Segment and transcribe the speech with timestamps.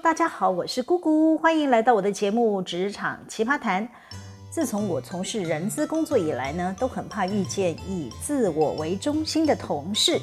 [0.00, 3.86] 大家好，我是姑姑，欢迎来到我的节目《职场奇葩谈》。
[4.50, 10.18] 自从我从事人资工作以来呢，都很怕遇见以自我为中心的同事。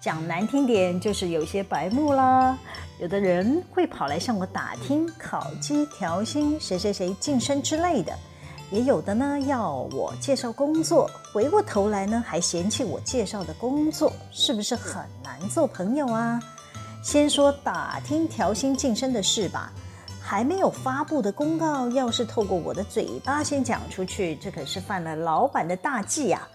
[0.00, 2.58] 讲难听点，就是有些白目啦。
[2.98, 8.12] 有的人会跑来向我打听考绩、调薪、谁谁谁晋升之类的；
[8.72, 16.40] 也有的呢，要我介绍工作，回过头来呢，还嫌弃我介绍的工作是不是很难做朋友啊？
[17.02, 19.72] 先说打听调薪晋升的事吧，
[20.20, 26.46] 还没有发布的公告，要是透过我的嘴巴先讲出去，这可是犯了老板的大忌呀！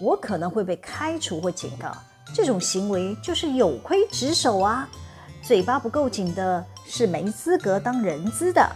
[0.00, 1.96] 我可能会被开除或警告。
[2.34, 4.88] 这种行为就是有亏职守啊！
[5.40, 8.68] 嘴巴不够紧的是没资格当人资的。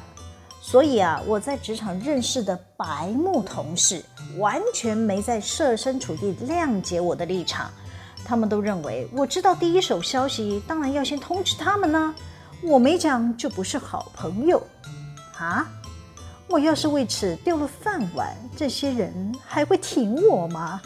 [0.61, 4.05] 所以啊，我在职场认识的白目同事，
[4.39, 7.69] 完全没在设身处地谅解我的立场。
[8.29, 12.15] 他们都认为我知道第一手消息，当然要先通知他们呢。
[12.63, 14.63] 我没讲就不是好朋友
[15.39, 15.67] 啊！
[16.47, 20.79] 我要是为此丢了饭碗，这些人还会挺我吗？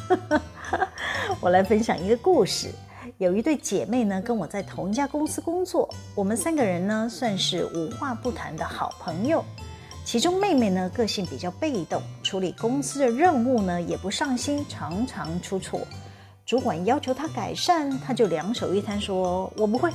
[1.41, 2.71] 我来分享一个故事。
[3.19, 9.45] 有一对姐妹呢，跟我在同一家公司工作，我们三个人呢算是无话不谈的好朋友。
[10.05, 15.81] 其中妹妹呢个性比较被动，处理公司的任务呢也不上心，常常出错。
[16.53, 19.91] 主管要求他改善，他就两手一摊说：“我不会。”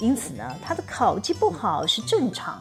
[0.00, 2.60] 因此呢，他的考绩不好是正常。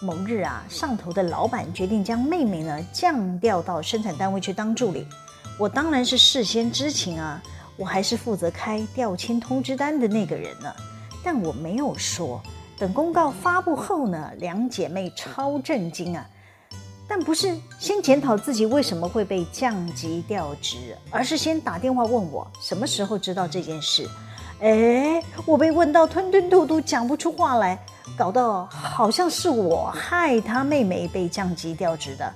[0.00, 5.06] 某日啊，上头的老板决定将妹妹呢降调到生产单位去当助理。
[5.58, 7.42] 我当然是事先知情啊，
[7.76, 10.74] 我还是负责开调迁通知单的那个人呢。
[11.22, 12.40] 但我没有说。
[12.78, 16.26] 等公告发布后呢，两姐妹超震惊啊。
[17.14, 24.08] 但不是先检讨自己为什么会被降级调职，而是先打电话问我什么时候知道这件事。
[24.60, 27.78] 哎，我被问到吞吞吐吐讲不出话来，
[28.16, 32.32] 搞得好像是我害他妹妹被降级调职的。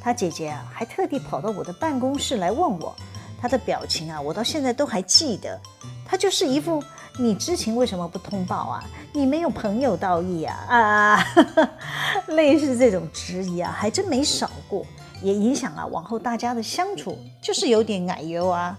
[0.00, 2.94] 他姐姐啊，还特地跑到我的办公室来问我，
[3.40, 5.60] 他的表情啊，我到现在都还记得。
[6.06, 6.80] 他就是一副。
[7.18, 8.84] 你知情为什么不通报啊？
[9.12, 10.56] 你没有朋友道义啊？
[10.68, 11.24] 啊，
[12.28, 14.86] 类似这种质疑啊，还真没少过，
[15.20, 18.76] 也影响了往后大家的相处，就是有点奶油啊。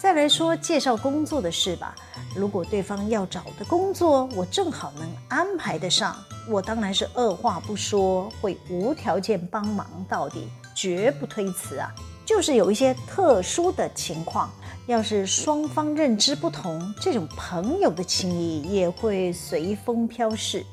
[0.00, 1.94] 再来说介绍工作的事吧，
[2.34, 6.16] 如果对方要找的工作我正好能安排得上，
[6.48, 11.92] 我当然是二话不说，会无条件帮忙到底，绝不推辞啊。
[12.24, 14.50] 就是有一些特殊的情况。
[14.88, 20.64] 要是双方认知不同，这种朋友的情谊也会随风飘逝。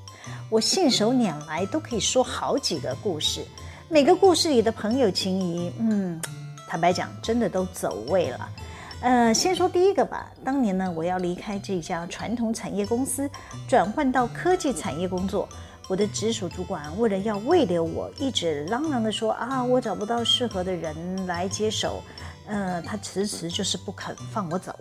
[0.50, 3.42] 我信手拈来都可以说好几个故事，
[3.90, 6.22] 每个故事里的朋友情谊，嗯，
[6.66, 8.50] 坦白讲，真的都走味了。
[9.02, 10.32] 呃，先说第一个吧。
[10.46, 13.30] 当年呢，我要离开这家传统产业公司，
[13.68, 15.46] 转换到科技产业工作。
[15.90, 20.96] 我的直属主管为了要慰留我，一直嚷嚷的说啊，我找不到适合的人
[21.28, 22.02] 来接手。
[22.48, 24.78] 呃，他迟迟就是不肯放我走。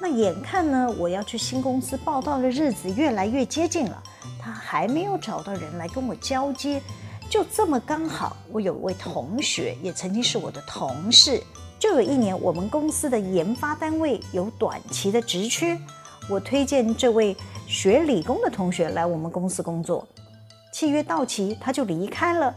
[0.00, 4.02] 那眼看呢，我要去新公司报到的日子越来越接近了，
[4.40, 6.82] 他还没有找到人来跟我交接。
[7.28, 11.42] 就这么刚好，我有位同学也曾经是我的同事。
[11.78, 15.78] 就有一年，我们公司的研发单位有短期的职缺，
[16.28, 20.06] 我推荐这位学理工的同学来我们公司工作。
[20.72, 22.54] 契约到期，他就离开了。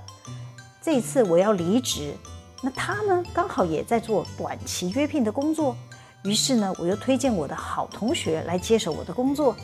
[0.81, 2.13] 这次我要离职。
[2.61, 5.75] 那他呢，刚好也在做短期约聘的工作，
[6.23, 9.55] 于是呢，我又推荐我的好同学来接手我的工作。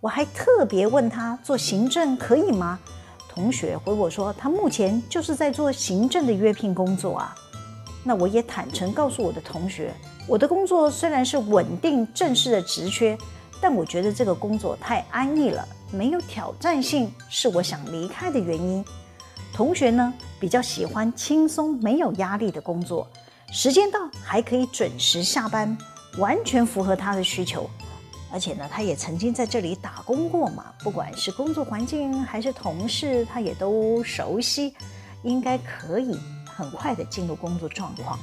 [0.00, 2.78] 我还特别问他做行政可以吗？
[3.28, 7.34] 同学回我说，他目前就是在做行政的约聘工作啊。
[8.04, 9.92] 那我也坦诚告诉我的同学，
[10.28, 13.18] 我的工作虽然是稳定正式的职缺，
[13.60, 18.84] 但我觉得这个工作太安逸了，没有挑战性，是我想离开的原因。
[19.54, 23.08] 同学呢，比较喜欢轻松没有压力的工作，
[23.52, 25.78] 时间到还可以准时下班，
[26.18, 27.70] 完全符合他的需求。
[28.32, 34.74] 而且呢，他也曾经在这里打工过嘛，不管是工作环境还是同事，他也都熟悉，
[35.22, 38.18] 应该可以很快的进入工作状况。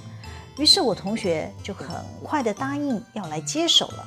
[0.57, 4.06] 于是我同学就很快的答应要来接手了。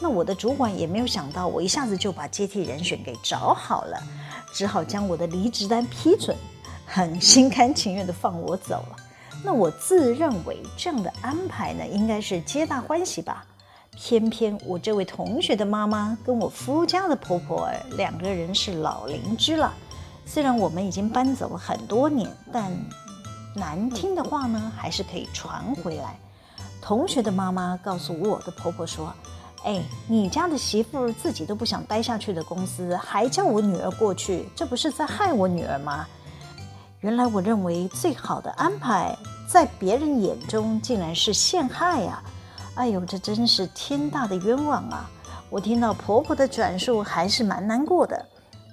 [0.00, 4.02] 那我的主管也没有想到，我一下子就把接替人选给找好了，
[4.54, 6.34] 只好将我的离职单批准。
[6.94, 8.96] 很心甘情愿的放我走了，
[9.42, 13.46] 那我自认为这样的安排呢，应该是皆大欢喜吧。
[13.96, 17.66] 偏偏我这位同学的妈妈跟我夫家的婆婆
[17.96, 19.72] 两个人是老邻居了，
[20.26, 22.70] 虽然我们已经搬走了很多年，但
[23.54, 26.18] 难听的话呢，还是可以传回来。
[26.82, 29.10] 同学的妈妈告诉我的婆婆说
[29.64, 36.06] ：“哎，你家的媳妇自己都不想待下去的公司，还叫我女儿过去，这不是在害我女儿吗？
[37.02, 39.16] 原来我认为最好的安排，
[39.48, 42.22] 在别人眼中竟然是陷害呀！
[42.76, 45.10] 哎呦，这真是天大的冤枉啊！
[45.50, 48.24] 我听到婆婆的转述，还是蛮难过的。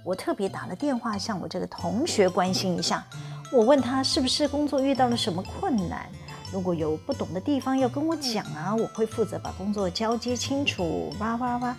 [0.06, 3.04] 我特别打了电话向我这个同学关心一下，
[3.52, 6.08] 我问他是不是工作遇到了什么困难，
[6.54, 11.12] 如果有不懂的地方要跟我讲啊，我会负责把工作交接清楚。
[11.20, 11.76] 哇哇哇！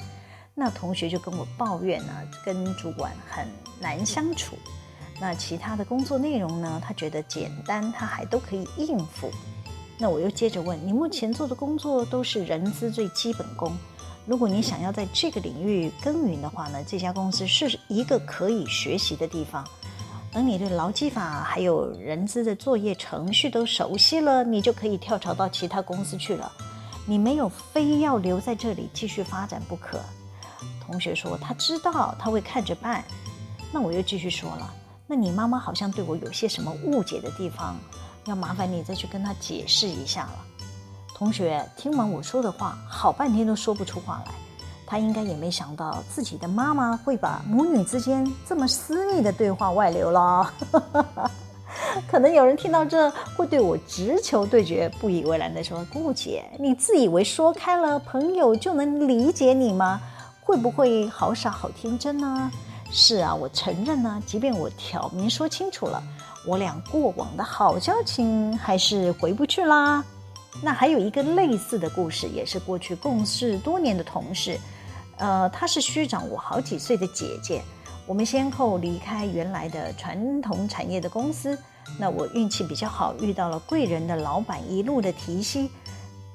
[0.52, 2.12] 那同学就跟我抱怨呢，
[2.44, 3.46] 跟主管很
[3.80, 4.56] 难相处。
[5.20, 6.80] 那其他的工作内容呢？
[6.82, 9.30] 他觉得简单，他还都可以应付。
[9.98, 13.76] 那我又接着问：你目前做的工作都是人资最基本功。
[14.24, 19.62] 如果你想要在这个领域耕耘的话呢，这家公司是一个可以学习的地方。
[20.32, 26.50] 等你对劳基法还有人资的作业程序都熟悉了，你就可以跳槽到其他公司去了。
[27.04, 30.00] 你没有非要留在这里继续发展不可。
[30.86, 33.04] 同学说他知道，他会看着办。
[33.72, 34.74] 那我又继续说了。
[35.12, 37.76] 那你妈妈好像对我有些什么误解的地方，
[38.26, 40.36] 要麻烦你再去跟她解释一下了。
[41.16, 44.32] 同学听完我说的话，好半天都说不出话来。
[44.86, 50.52] 他应该也没想到自己的妈妈会把母女之间这么私密的对话外流了。
[52.08, 60.00] 可能有人听到这会对我直球对决，不以为然的说：“姑姐，你自以为说开了，朋友就能理解你吗？
[60.40, 62.48] 会不会好傻好天真呢？”
[62.92, 66.02] 是啊，我承认呢，即便我挑明说清楚了，
[66.46, 70.04] 我俩过往的好交情还是回不去啦。
[70.60, 74.58] 那还有一个类似的故事，也是过去共事多年的同事，
[75.18, 77.62] 呃，她是虚长我好几岁的姐姐。
[78.06, 81.56] 我们先后离开原来的传统产业的公司，
[81.96, 85.70] 那我运气比较好，遇到了贵人的老板一路的提携，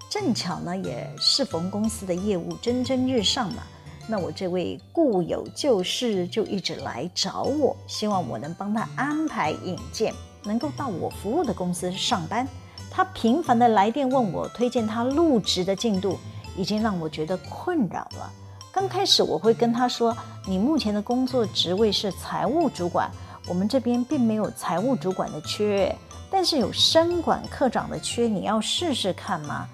[0.09, 3.63] 正巧呢也适逢公司的业务蒸蒸日上嘛。
[4.07, 10.13] 那我这位故友旧事就一直来找我，希望我能帮他安排引荐，
[10.43, 12.47] 能够到我服务的公司上班。
[12.91, 16.19] 他频繁的来电问我推荐他入职的进度，
[16.55, 18.31] 已经让我觉得困扰了。
[18.71, 20.15] 刚开始我会跟他说
[20.45, 23.09] ：“你目前的工作职位是财务主管，
[23.47, 25.93] 我们这边并没有财务主管的缺，
[26.29, 29.67] 但是有生管科长的缺，你要试试看吗？”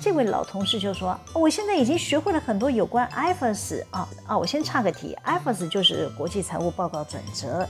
[0.00, 4.38] 这位老同事就说：“我现在已经学会了很多有关 IFRS 啊啊！
[4.38, 7.66] 我先岔个题，IFRS 就是国际财务报告准则。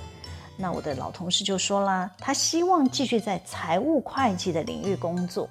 [0.54, 5.48] 那我的老同事就说啦，他希望继续在财务会计的领域工作。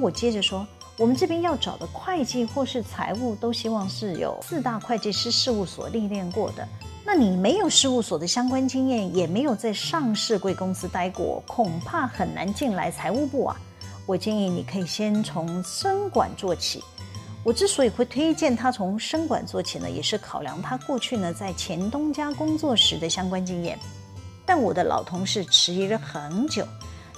[0.00, 0.66] 我接着说，
[0.96, 6.66] 我们这边要找的会计或是财务，都希望是有四大会计师事务所历练过的。
[7.04, 13.56] 那你没有事务所的相关经验，也没有在上市贵公司待过，恐怕很难进来财务部啊。”
[14.06, 16.82] 我建议你可以先从生管做起。
[17.44, 23.78] 我之所以会推荐他从生管做起呢，也是考量他过去呢在前东家工作时的相关经验。
[24.46, 26.66] 但我的老同事迟疑了很久，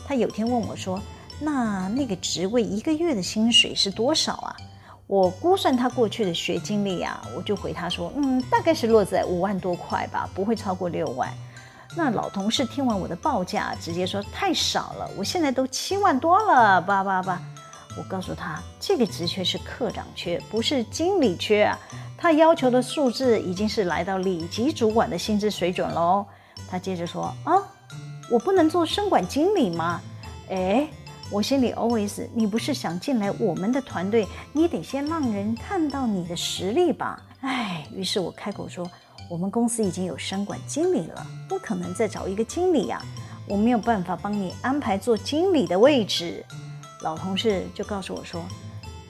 [0.07, 1.01] 他有天问我说
[1.41, 4.57] ：“那那个职位一个月的薪水是多少啊？”
[5.07, 11.31] 我估算他过去的学经历啊，我就回他说：“嗯，大概是落在五万多块吧，不会超过六万。”
[11.96, 17.41] 那老同事听完我的报价，直接说太少了，我现在都七万多了，叭叭叭。
[17.96, 21.78] 我告诉他，这个职缺是科长缺，不是经理缺啊。
[22.19, 26.26] 他要求的数字已经是来到里级主管的薪资水准喽。
[26.69, 27.62] 他接着说啊，
[28.28, 30.00] 我不能做生管经理吗？
[30.50, 30.88] 哎，
[31.30, 37.23] 我心里 always，你不是想进来我们的团队，你得先让人看到你的实力吧。
[37.42, 38.90] 哎，于是我开口说。
[39.28, 43.02] 我们公司已经有商管经理了，不可能再找一个经理呀、
[43.49, 46.45] 我没有办法帮你安排做经理的位置。
[47.00, 48.45] 老同事就告诉我说：“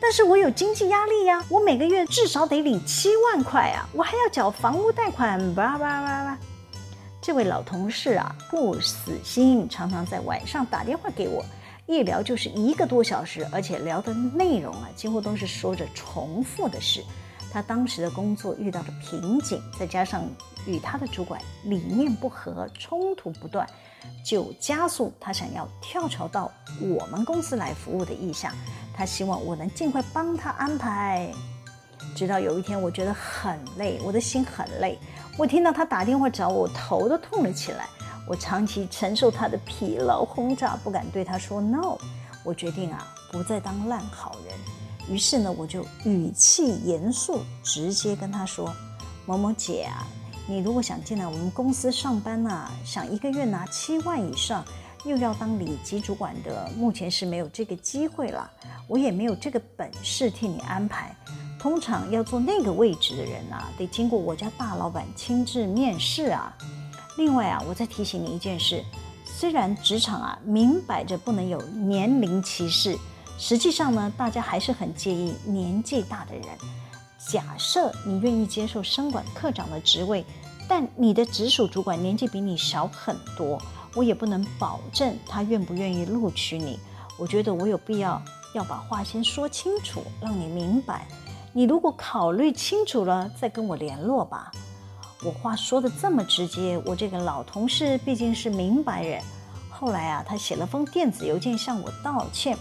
[0.01, 6.39] 但是我有经济压力呀，我每个月至少得领七万块啊，我还要缴房屋贷款。”叭叭叭叭。
[7.21, 11.45] 这位老同事啊，不死心，常常在晚上打电话给我，
[11.87, 17.03] 一聊就是一个多小时，而且聊的内容啊，几乎都是说着重复的事。
[17.55, 20.25] 他当时的工作遇到了瓶颈，再加上
[20.67, 23.65] 与他的主管理念不合，冲突不断，
[24.27, 28.53] 就加速他想要跳槽到我们公司来服务的意向。
[28.93, 31.33] 他希望我能尽快帮他安排。
[32.17, 34.99] 直到有一天，我觉得很累，我的心很累。
[35.39, 37.87] 我听到他打电话找我，我头都痛了起来。
[38.27, 41.97] 我长期承受他的疲劳轰炸，不敢对他说 no。
[42.45, 44.44] 我决定啊，不再当烂好人。
[45.09, 48.73] 于是呢，我就语气严肃，直接跟他说
[49.27, 50.07] ：“某某姐啊，
[50.47, 54.65] 你如果想进来我们公司上班呐、啊，想一个月拿七万以上，
[55.05, 58.51] 又要当里级主管的，目前是没有这个机会了。
[58.89, 61.15] 我也没有这个本事替你安排。
[61.59, 66.55] 通常要做那个位置的人啊，得经过我家大老板亲自面试啊。
[67.17, 68.85] 另外啊，我再提醒你一件事，
[69.25, 72.99] 虽然职场啊明摆着不能有年龄歧视，
[73.39, 76.45] 实际上呢，大家还是很介意年纪大的人。
[77.27, 80.25] 假设你愿意接受生管科长的职位，
[80.69, 83.61] 但你的直属主管年纪比你小很多，
[83.95, 86.79] 我也不能保证他愿不愿意录取你。
[87.19, 88.21] 我觉得我有必要
[88.55, 91.07] 要把话先说清楚，让你明白。
[91.53, 94.51] 你如果考虑清楚了，再跟我联络吧。
[95.25, 99.23] 我话说的这么直接，我这个老同事毕竟是明白人。
[99.71, 102.59] 后来啊，他写了封电子邮件向我道歉。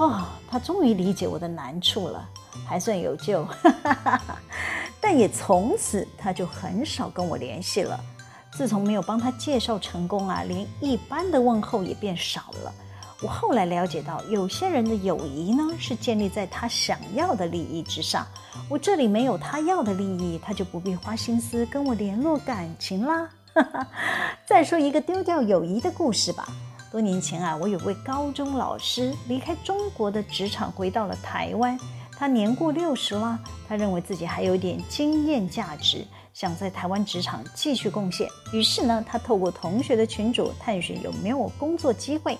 [0.00, 2.26] 哦，他终于理解我的难处了，
[2.66, 3.46] 还算有救。
[4.98, 8.00] 但也从此他就很少跟我联系了。
[8.50, 12.72] 自从没有帮他介绍成功啊，连一般的问候也变少了。
[13.22, 18.26] 我后来了解到，有些人的友谊呢，是建立在他想要的利益之上。
[18.70, 23.28] 我这里没有他要的利益，他就不必花心思跟我联络感情啦。
[24.48, 26.48] 再说一个丢掉友谊的故事吧。
[26.90, 31.78] 多年前啊，我有位高中老师离开中国的职场，回到了台湾。
[32.18, 36.04] 他年过六十了，他认为自己还有点经验价值，
[36.34, 38.28] 想在台湾职场继续贡献。
[38.52, 42.36] 于是呢，他透过同学的群组探寻有没有工作机会。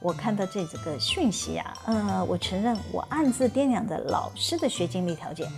[0.00, 5.48] 我看到这几个讯息啊，呃，我承认我暗自掂量着老师的学经历条件。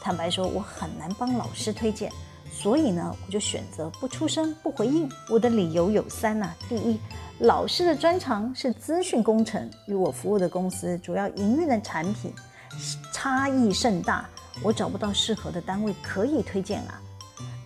[0.00, 2.12] 坦白说，我很难帮老师推荐，
[2.50, 5.08] 所以呢，我就选择不出声、不回应。
[5.28, 6.98] 我的理由有三呐：第一，
[7.40, 12.32] 老师的专长是资讯工程，与我服务的公司主要营运的产品
[13.12, 14.28] 差异甚大，
[14.62, 17.00] 我找不到适合的单位可以推荐啊。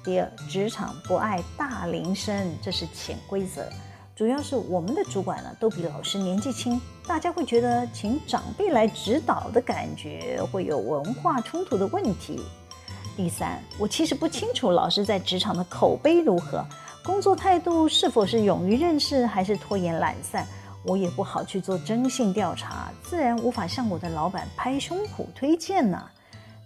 [0.05, 3.67] 第二，职场不爱大龄生，这是潜规则。
[4.15, 12.39] 主要是我们的主管呢，都比老师年纪轻，大家会觉得请长辈来指导的感觉会有文化冲突的问题。
[13.17, 16.65] 第三，我其实不清楚老师在职场的口碑如何，
[17.05, 20.47] 工作态度是否是勇于认识还是拖延懒散，
[20.85, 26.03] 我也不好去做征信调查，自然无法向我的老板拍胸脯推荐呢。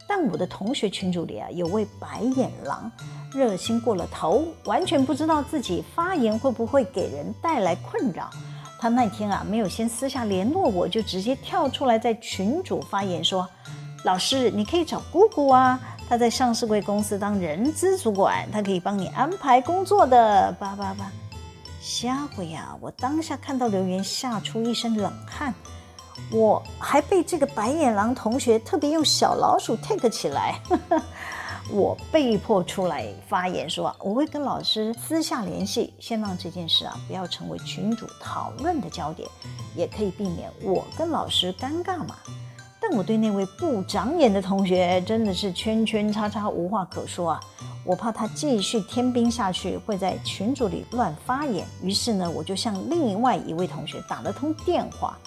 [0.09, 2.91] 但我的同学群组里啊，有位白眼狼，
[3.33, 8.31] 热心过了头，完全不知道自己发言会不会给人带来困扰。
[8.79, 13.49] 他那天啊，没有先私下联络我，就直接跳出来在群主发言说
[14.05, 21.11] ：“老师，你可以找姑姑啊，他在上市柜公司当人资主管，他可以帮你安排工作的。”叭叭叭，
[21.81, 22.77] 瞎鬼呀！
[22.81, 25.53] 我当下看到留言，吓出一身冷汗。
[26.31, 30.59] 我还被这个白眼狼同学特别用小老鼠 take 起来，
[31.71, 39.29] 我被迫出来发言说，我会跟老师私下联系，先让这件事啊不要成为群主讨论的焦点，
[39.75, 42.17] 也可以避免我跟老师尴尬嘛。
[42.88, 47.40] 但我对那位不长眼的同学真的是圈圈叉叉无话可说啊，
[47.85, 55.19] 我怕他继续添兵下去会在群组里乱发言，于是呢，我就向另外一位同学打了通电话。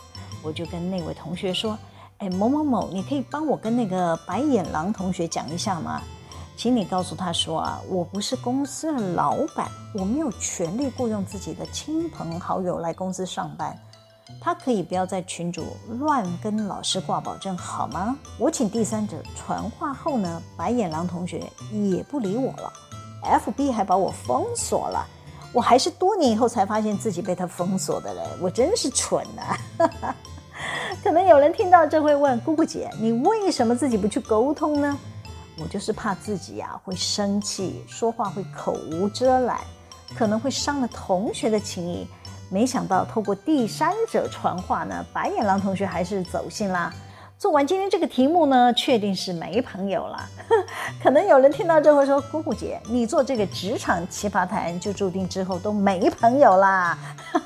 [0.41, 1.77] 我就跟那位同学说
[2.19, 6.01] ：“哎，某某某，你可以帮我跟那个白眼狼同学讲一下吗？
[6.55, 13.77] 请你告诉他说啊，我不是公司的老板，我没有权利雇佣自己的亲朋好友来公司上班。
[14.41, 15.65] 他可以不要在群主
[15.99, 18.17] 乱跟老师挂保证好吗？
[18.37, 22.73] 我请第三者传话后呢，白眼狼同学也不理我了
[23.23, 25.05] ，FB 还把我封锁了。”
[25.51, 30.13] 我还是多年以后才发现自己被他封锁的人，我真是蠢呐！
[31.03, 34.95] 可能有人听到这会问姑姑姐，你为什么自己不去沟通呢？
[35.57, 39.59] 我就是怕自己呀会生气，说话会口无遮拦，
[40.15, 42.07] 可能会伤了同学的情谊。
[42.49, 46.91] 没想到透过第三者传话呢，白眼狼同学还是走心啦。
[47.37, 50.29] 做完今天这个题目呢，确定是没朋友了。
[51.01, 56.97] 可能有人听到这会说：“姑姑姐，你做这个职场奇葩谈，就注定之后都没朋友啦。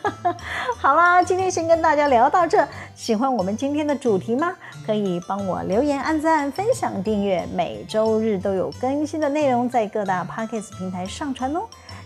[0.81, 2.67] ”好啦，今天先跟大家聊到这。
[2.95, 4.55] 喜欢我们今天的主题吗？
[4.83, 7.47] 可以帮我留言、按赞、分享、订阅。
[7.53, 11.61] 每周日都有更新的内容在各大 Podcast 平台上传哦。